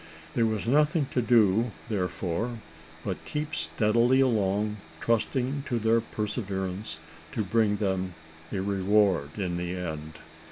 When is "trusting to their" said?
4.99-6.01